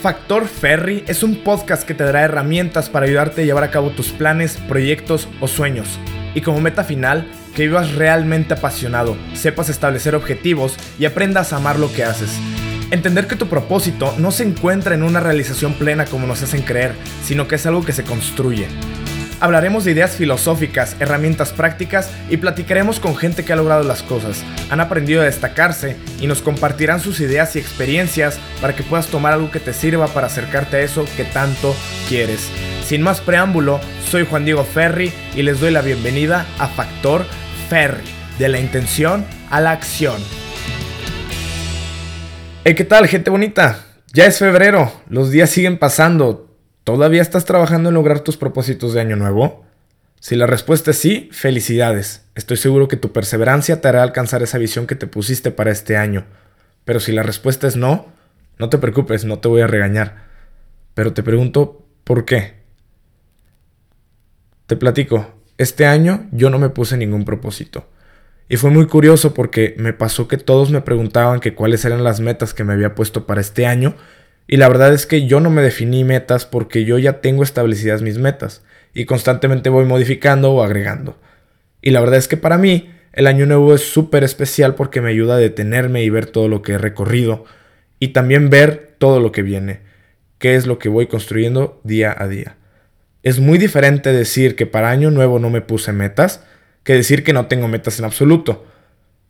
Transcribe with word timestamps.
Factor 0.00 0.48
Ferry 0.48 1.04
es 1.08 1.22
un 1.22 1.44
podcast 1.44 1.86
que 1.86 1.92
te 1.92 2.04
dará 2.04 2.22
herramientas 2.22 2.88
para 2.88 3.04
ayudarte 3.04 3.42
a 3.42 3.44
llevar 3.44 3.64
a 3.64 3.70
cabo 3.70 3.90
tus 3.90 4.08
planes, 4.12 4.56
proyectos 4.66 5.28
o 5.40 5.46
sueños. 5.46 5.98
Y 6.34 6.40
como 6.40 6.62
meta 6.62 6.84
final, 6.84 7.30
que 7.54 7.64
vivas 7.64 7.94
realmente 7.94 8.54
apasionado, 8.54 9.14
sepas 9.34 9.68
establecer 9.68 10.14
objetivos 10.14 10.78
y 10.98 11.04
aprendas 11.04 11.52
a 11.52 11.56
amar 11.56 11.78
lo 11.78 11.92
que 11.92 12.04
haces. 12.04 12.40
Entender 12.90 13.26
que 13.26 13.36
tu 13.36 13.48
propósito 13.48 14.14
no 14.16 14.30
se 14.30 14.44
encuentra 14.44 14.94
en 14.94 15.02
una 15.02 15.20
realización 15.20 15.74
plena 15.74 16.06
como 16.06 16.26
nos 16.26 16.42
hacen 16.42 16.62
creer, 16.62 16.94
sino 17.22 17.46
que 17.46 17.56
es 17.56 17.66
algo 17.66 17.84
que 17.84 17.92
se 17.92 18.02
construye. 18.02 18.68
Hablaremos 19.42 19.86
de 19.86 19.92
ideas 19.92 20.10
filosóficas, 20.16 20.96
herramientas 21.00 21.52
prácticas 21.52 22.10
y 22.28 22.36
platicaremos 22.36 23.00
con 23.00 23.16
gente 23.16 23.42
que 23.42 23.54
ha 23.54 23.56
logrado 23.56 23.82
las 23.82 24.02
cosas, 24.02 24.44
han 24.68 24.80
aprendido 24.80 25.22
a 25.22 25.24
destacarse 25.24 25.96
y 26.20 26.26
nos 26.26 26.42
compartirán 26.42 27.00
sus 27.00 27.20
ideas 27.20 27.56
y 27.56 27.58
experiencias 27.58 28.38
para 28.60 28.76
que 28.76 28.82
puedas 28.82 29.06
tomar 29.06 29.32
algo 29.32 29.50
que 29.50 29.58
te 29.58 29.72
sirva 29.72 30.08
para 30.08 30.26
acercarte 30.26 30.76
a 30.76 30.80
eso 30.80 31.06
que 31.16 31.24
tanto 31.24 31.74
quieres. 32.06 32.50
Sin 32.84 33.00
más 33.00 33.22
preámbulo, 33.22 33.80
soy 34.06 34.26
Juan 34.26 34.44
Diego 34.44 34.62
Ferri 34.62 35.10
y 35.34 35.42
les 35.42 35.58
doy 35.58 35.70
la 35.70 35.80
bienvenida 35.80 36.44
a 36.58 36.68
Factor 36.68 37.24
Ferri, 37.70 38.04
de 38.38 38.48
la 38.48 38.60
intención 38.60 39.24
a 39.48 39.62
la 39.62 39.70
acción. 39.70 40.20
Hey, 42.64 42.74
¿qué 42.74 42.84
tal, 42.84 43.08
gente 43.08 43.30
bonita? 43.30 43.86
Ya 44.12 44.26
es 44.26 44.38
febrero, 44.38 44.92
los 45.08 45.30
días 45.30 45.48
siguen 45.48 45.78
pasando, 45.78 46.49
¿Todavía 46.90 47.22
estás 47.22 47.44
trabajando 47.44 47.90
en 47.90 47.94
lograr 47.94 48.18
tus 48.18 48.36
propósitos 48.36 48.94
de 48.94 49.00
año 49.00 49.14
nuevo? 49.14 49.64
Si 50.18 50.34
la 50.34 50.48
respuesta 50.48 50.90
es 50.90 50.98
sí, 50.98 51.28
felicidades. 51.30 52.24
Estoy 52.34 52.56
seguro 52.56 52.88
que 52.88 52.96
tu 52.96 53.12
perseverancia 53.12 53.80
te 53.80 53.86
hará 53.86 54.02
alcanzar 54.02 54.42
esa 54.42 54.58
visión 54.58 54.88
que 54.88 54.96
te 54.96 55.06
pusiste 55.06 55.52
para 55.52 55.70
este 55.70 55.96
año. 55.96 56.24
Pero 56.84 56.98
si 56.98 57.12
la 57.12 57.22
respuesta 57.22 57.68
es 57.68 57.76
no, 57.76 58.06
no 58.58 58.70
te 58.70 58.78
preocupes, 58.78 59.24
no 59.24 59.38
te 59.38 59.46
voy 59.46 59.60
a 59.60 59.68
regañar. 59.68 60.24
Pero 60.94 61.12
te 61.12 61.22
pregunto, 61.22 61.86
¿por 62.02 62.24
qué? 62.24 62.54
Te 64.66 64.74
platico, 64.74 65.32
este 65.58 65.86
año 65.86 66.26
yo 66.32 66.50
no 66.50 66.58
me 66.58 66.70
puse 66.70 66.96
ningún 66.96 67.24
propósito. 67.24 67.86
Y 68.48 68.56
fue 68.56 68.70
muy 68.70 68.88
curioso 68.88 69.32
porque 69.32 69.76
me 69.78 69.92
pasó 69.92 70.26
que 70.26 70.38
todos 70.38 70.72
me 70.72 70.80
preguntaban 70.80 71.38
que 71.38 71.54
cuáles 71.54 71.84
eran 71.84 72.02
las 72.02 72.18
metas 72.18 72.52
que 72.52 72.64
me 72.64 72.72
había 72.72 72.96
puesto 72.96 73.26
para 73.26 73.40
este 73.40 73.64
año 73.64 73.94
y 74.52 74.56
la 74.56 74.66
verdad 74.66 74.92
es 74.92 75.06
que 75.06 75.28
yo 75.28 75.38
no 75.38 75.48
me 75.48 75.62
definí 75.62 76.02
metas 76.02 76.44
porque 76.44 76.84
yo 76.84 76.98
ya 76.98 77.20
tengo 77.20 77.44
establecidas 77.44 78.02
mis 78.02 78.18
metas 78.18 78.64
y 78.92 79.04
constantemente 79.04 79.70
voy 79.70 79.84
modificando 79.84 80.50
o 80.50 80.64
agregando. 80.64 81.16
Y 81.80 81.90
la 81.90 82.00
verdad 82.00 82.18
es 82.18 82.26
que 82.26 82.36
para 82.36 82.58
mí 82.58 82.90
el 83.12 83.28
año 83.28 83.46
nuevo 83.46 83.76
es 83.76 83.82
súper 83.82 84.24
especial 84.24 84.74
porque 84.74 85.00
me 85.00 85.10
ayuda 85.10 85.36
a 85.36 85.38
detenerme 85.38 86.02
y 86.02 86.10
ver 86.10 86.26
todo 86.26 86.48
lo 86.48 86.62
que 86.62 86.72
he 86.72 86.78
recorrido 86.78 87.44
y 88.00 88.08
también 88.08 88.50
ver 88.50 88.96
todo 88.98 89.20
lo 89.20 89.30
que 89.30 89.42
viene, 89.42 89.82
qué 90.38 90.56
es 90.56 90.66
lo 90.66 90.80
que 90.80 90.88
voy 90.88 91.06
construyendo 91.06 91.80
día 91.84 92.12
a 92.18 92.26
día. 92.26 92.56
Es 93.22 93.38
muy 93.38 93.56
diferente 93.56 94.12
decir 94.12 94.56
que 94.56 94.66
para 94.66 94.90
año 94.90 95.12
nuevo 95.12 95.38
no 95.38 95.50
me 95.50 95.60
puse 95.60 95.92
metas 95.92 96.44
que 96.82 96.94
decir 96.94 97.22
que 97.22 97.32
no 97.32 97.46
tengo 97.46 97.68
metas 97.68 98.00
en 98.00 98.04
absoluto. 98.04 98.66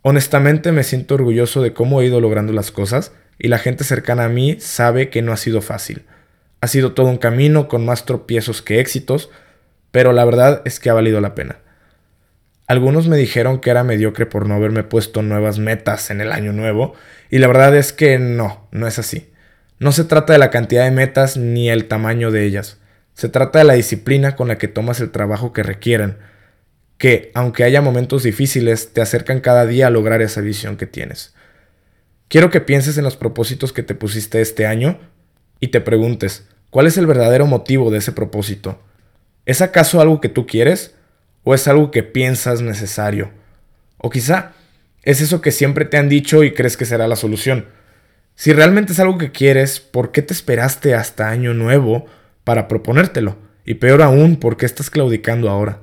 Honestamente 0.00 0.72
me 0.72 0.84
siento 0.84 1.16
orgulloso 1.16 1.60
de 1.60 1.74
cómo 1.74 2.00
he 2.00 2.06
ido 2.06 2.18
logrando 2.18 2.54
las 2.54 2.70
cosas 2.70 3.12
y 3.42 3.48
la 3.48 3.58
gente 3.58 3.82
cercana 3.82 4.24
a 4.24 4.28
mí 4.28 4.56
sabe 4.60 5.10
que 5.10 5.20
no 5.20 5.32
ha 5.32 5.36
sido 5.36 5.62
fácil. 5.62 6.04
Ha 6.60 6.68
sido 6.68 6.92
todo 6.92 7.08
un 7.08 7.18
camino 7.18 7.66
con 7.66 7.84
más 7.84 8.06
tropiezos 8.06 8.62
que 8.62 8.78
éxitos, 8.78 9.30
pero 9.90 10.12
la 10.12 10.24
verdad 10.24 10.62
es 10.64 10.78
que 10.78 10.90
ha 10.90 10.94
valido 10.94 11.20
la 11.20 11.34
pena. 11.34 11.58
Algunos 12.68 13.08
me 13.08 13.16
dijeron 13.16 13.60
que 13.60 13.70
era 13.70 13.82
mediocre 13.82 14.26
por 14.26 14.46
no 14.46 14.54
haberme 14.54 14.84
puesto 14.84 15.22
nuevas 15.22 15.58
metas 15.58 16.12
en 16.12 16.20
el 16.20 16.30
año 16.30 16.52
nuevo, 16.52 16.94
y 17.30 17.38
la 17.38 17.48
verdad 17.48 17.76
es 17.76 17.92
que 17.92 18.20
no, 18.20 18.68
no 18.70 18.86
es 18.86 19.00
así. 19.00 19.32
No 19.80 19.90
se 19.90 20.04
trata 20.04 20.34
de 20.34 20.38
la 20.38 20.50
cantidad 20.50 20.84
de 20.84 20.92
metas 20.92 21.36
ni 21.36 21.68
el 21.68 21.88
tamaño 21.88 22.30
de 22.30 22.44
ellas. 22.44 22.78
Se 23.14 23.28
trata 23.28 23.58
de 23.58 23.64
la 23.64 23.74
disciplina 23.74 24.36
con 24.36 24.46
la 24.46 24.56
que 24.56 24.68
tomas 24.68 25.00
el 25.00 25.10
trabajo 25.10 25.52
que 25.52 25.64
requieren, 25.64 26.18
que, 26.96 27.32
aunque 27.34 27.64
haya 27.64 27.82
momentos 27.82 28.22
difíciles, 28.22 28.92
te 28.92 29.00
acercan 29.00 29.40
cada 29.40 29.66
día 29.66 29.88
a 29.88 29.90
lograr 29.90 30.22
esa 30.22 30.40
visión 30.40 30.76
que 30.76 30.86
tienes. 30.86 31.34
Quiero 32.32 32.48
que 32.48 32.62
pienses 32.62 32.96
en 32.96 33.04
los 33.04 33.14
propósitos 33.14 33.74
que 33.74 33.82
te 33.82 33.94
pusiste 33.94 34.40
este 34.40 34.64
año 34.64 34.98
y 35.60 35.68
te 35.68 35.82
preguntes, 35.82 36.48
¿cuál 36.70 36.86
es 36.86 36.96
el 36.96 37.06
verdadero 37.06 37.46
motivo 37.46 37.90
de 37.90 37.98
ese 37.98 38.10
propósito? 38.12 38.80
¿Es 39.44 39.60
acaso 39.60 40.00
algo 40.00 40.22
que 40.22 40.30
tú 40.30 40.46
quieres 40.46 40.94
o 41.44 41.52
es 41.52 41.68
algo 41.68 41.90
que 41.90 42.02
piensas 42.02 42.62
necesario? 42.62 43.32
O 43.98 44.08
quizá 44.08 44.52
es 45.02 45.20
eso 45.20 45.42
que 45.42 45.52
siempre 45.52 45.84
te 45.84 45.98
han 45.98 46.08
dicho 46.08 46.42
y 46.42 46.54
crees 46.54 46.78
que 46.78 46.86
será 46.86 47.06
la 47.06 47.16
solución. 47.16 47.66
Si 48.34 48.54
realmente 48.54 48.94
es 48.94 49.00
algo 49.00 49.18
que 49.18 49.30
quieres, 49.30 49.80
¿por 49.80 50.10
qué 50.10 50.22
te 50.22 50.32
esperaste 50.32 50.94
hasta 50.94 51.28
año 51.28 51.52
nuevo 51.52 52.06
para 52.44 52.66
proponértelo? 52.66 53.36
Y 53.66 53.74
peor 53.74 54.00
aún, 54.00 54.36
¿por 54.36 54.56
qué 54.56 54.64
estás 54.64 54.88
claudicando 54.88 55.50
ahora? 55.50 55.80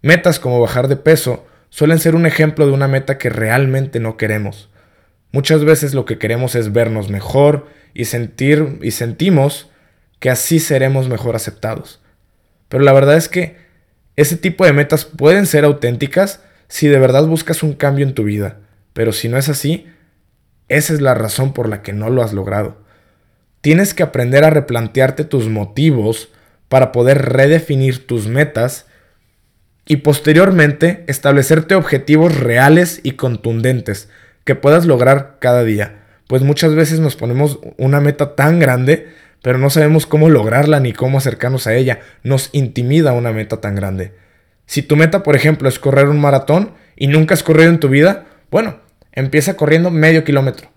Metas 0.00 0.38
como 0.38 0.60
bajar 0.60 0.86
de 0.86 0.94
peso 0.94 1.44
suelen 1.70 1.98
ser 1.98 2.14
un 2.14 2.24
ejemplo 2.24 2.68
de 2.68 2.72
una 2.72 2.86
meta 2.86 3.18
que 3.18 3.30
realmente 3.30 3.98
no 3.98 4.16
queremos. 4.16 4.70
Muchas 5.36 5.66
veces 5.66 5.92
lo 5.92 6.06
que 6.06 6.16
queremos 6.16 6.54
es 6.54 6.72
vernos 6.72 7.10
mejor 7.10 7.66
y 7.92 8.06
sentir 8.06 8.78
y 8.80 8.92
sentimos 8.92 9.68
que 10.18 10.30
así 10.30 10.58
seremos 10.58 11.10
mejor 11.10 11.36
aceptados. 11.36 12.00
Pero 12.70 12.82
la 12.82 12.94
verdad 12.94 13.18
es 13.18 13.28
que 13.28 13.58
ese 14.16 14.38
tipo 14.38 14.64
de 14.64 14.72
metas 14.72 15.04
pueden 15.04 15.44
ser 15.44 15.66
auténticas 15.66 16.40
si 16.68 16.88
de 16.88 16.98
verdad 16.98 17.26
buscas 17.26 17.62
un 17.62 17.74
cambio 17.74 18.06
en 18.06 18.14
tu 18.14 18.24
vida, 18.24 18.60
pero 18.94 19.12
si 19.12 19.28
no 19.28 19.36
es 19.36 19.50
así, 19.50 19.84
esa 20.70 20.94
es 20.94 21.02
la 21.02 21.12
razón 21.12 21.52
por 21.52 21.68
la 21.68 21.82
que 21.82 21.92
no 21.92 22.08
lo 22.08 22.22
has 22.22 22.32
logrado. 22.32 22.80
Tienes 23.60 23.92
que 23.92 24.04
aprender 24.04 24.42
a 24.42 24.48
replantearte 24.48 25.24
tus 25.24 25.50
motivos 25.50 26.30
para 26.70 26.92
poder 26.92 27.20
redefinir 27.30 28.06
tus 28.06 28.26
metas 28.26 28.86
y 29.86 29.96
posteriormente 29.96 31.04
establecerte 31.08 31.74
objetivos 31.74 32.34
reales 32.34 33.00
y 33.02 33.12
contundentes 33.12 34.08
que 34.46 34.54
puedas 34.54 34.86
lograr 34.86 35.36
cada 35.40 35.64
día. 35.64 36.04
Pues 36.28 36.42
muchas 36.42 36.74
veces 36.74 37.00
nos 37.00 37.16
ponemos 37.16 37.58
una 37.76 38.00
meta 38.00 38.34
tan 38.36 38.58
grande, 38.58 39.08
pero 39.42 39.58
no 39.58 39.68
sabemos 39.68 40.06
cómo 40.06 40.30
lograrla 40.30 40.80
ni 40.80 40.92
cómo 40.92 41.18
acercarnos 41.18 41.66
a 41.66 41.74
ella. 41.74 42.00
Nos 42.22 42.48
intimida 42.52 43.12
una 43.12 43.32
meta 43.32 43.60
tan 43.60 43.74
grande. 43.74 44.14
Si 44.64 44.82
tu 44.82 44.96
meta, 44.96 45.22
por 45.22 45.36
ejemplo, 45.36 45.68
es 45.68 45.78
correr 45.78 46.08
un 46.08 46.20
maratón 46.20 46.72
y 46.96 47.08
nunca 47.08 47.34
has 47.34 47.42
corrido 47.42 47.68
en 47.68 47.80
tu 47.80 47.88
vida, 47.88 48.26
bueno, 48.50 48.80
empieza 49.12 49.56
corriendo 49.56 49.90
medio 49.90 50.24
kilómetro. 50.24 50.70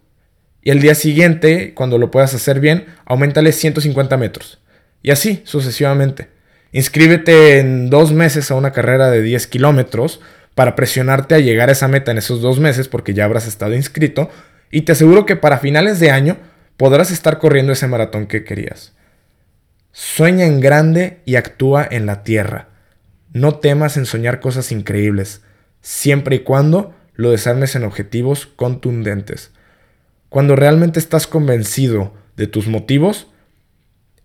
Y 0.64 0.72
el 0.72 0.82
día 0.82 0.96
siguiente, 0.96 1.74
cuando 1.76 2.00
lo 2.00 2.12
puedas 2.12 2.34
hacer 2.34 2.60
bien, 2.60 2.88
aumentale 3.06 3.52
150 3.52 4.18
metros. 4.18 4.62
Y 5.04 5.12
así 5.12 5.42
sucesivamente. 5.46 6.30
Inscríbete 6.72 7.60
en 7.60 7.90
dos 7.90 8.14
meses 8.14 8.50
a 8.50 8.56
una 8.56 8.72
carrera 8.72 9.12
de 9.12 9.22
10 9.22 9.48
kilómetros 9.48 10.22
para 10.60 10.76
presionarte 10.76 11.36
a 11.36 11.40
llegar 11.40 11.70
a 11.70 11.72
esa 11.72 11.88
meta 11.88 12.12
en 12.12 12.18
esos 12.18 12.42
dos 12.42 12.60
meses 12.60 12.90
porque 12.90 13.14
ya 13.14 13.24
habrás 13.24 13.48
estado 13.48 13.76
inscrito 13.76 14.30
y 14.70 14.82
te 14.82 14.92
aseguro 14.92 15.26
que 15.26 15.38
para 15.38 15.60
finales 15.60 16.02
de 16.02 16.12
año 16.12 16.36
podrás 16.76 17.12
estar 17.12 17.40
corriendo 17.40 17.72
ese 17.72 17.88
maratón 17.88 18.28
que 18.28 18.44
querías. 18.44 18.92
Sueña 19.94 20.44
en 20.44 20.60
grande 20.60 21.22
y 21.24 21.38
actúa 21.38 21.88
en 21.90 22.06
la 22.06 22.24
tierra. 22.24 22.68
No 23.32 23.56
temas 23.56 23.96
en 23.96 24.06
soñar 24.06 24.42
cosas 24.42 24.74
increíbles, 24.74 25.44
siempre 25.80 26.36
y 26.36 26.40
cuando 26.40 26.94
lo 27.14 27.32
desarmes 27.32 27.78
en 27.78 27.86
objetivos 27.86 28.46
contundentes. 28.46 29.52
Cuando 30.28 30.58
realmente 30.58 31.00
estás 31.00 31.26
convencido 31.26 32.14
de 32.36 32.48
tus 32.48 32.68
motivos, 32.68 33.28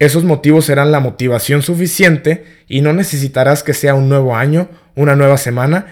esos 0.01 0.25
motivos 0.25 0.65
serán 0.65 0.91
la 0.91 0.99
motivación 0.99 1.63
suficiente 1.63 2.45
y 2.67 2.81
no 2.81 2.93
necesitarás 2.93 3.63
que 3.63 3.73
sea 3.73 3.95
un 3.95 4.09
nuevo 4.09 4.35
año, 4.35 4.69
una 4.97 5.15
nueva 5.15 5.37
semana 5.37 5.87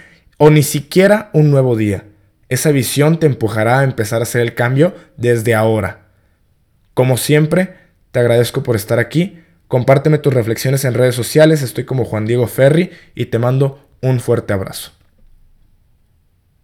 o 0.44 0.50
ni 0.50 0.64
siquiera 0.64 1.30
un 1.34 1.52
nuevo 1.52 1.76
día. 1.76 2.04
Esa 2.48 2.72
visión 2.72 3.20
te 3.20 3.26
empujará 3.26 3.78
a 3.78 3.84
empezar 3.84 4.18
a 4.18 4.24
hacer 4.24 4.40
el 4.40 4.56
cambio 4.56 4.92
desde 5.16 5.54
ahora. 5.54 6.08
Como 6.94 7.16
siempre, 7.16 7.74
te 8.10 8.18
agradezco 8.18 8.64
por 8.64 8.74
estar 8.74 8.98
aquí. 8.98 9.38
Compárteme 9.68 10.18
tus 10.18 10.34
reflexiones 10.34 10.84
en 10.84 10.94
redes 10.94 11.14
sociales. 11.14 11.62
Estoy 11.62 11.84
como 11.84 12.04
Juan 12.04 12.26
Diego 12.26 12.48
Ferri 12.48 12.90
y 13.14 13.26
te 13.26 13.38
mando 13.38 13.88
un 14.00 14.18
fuerte 14.18 14.52
abrazo. 14.52 14.90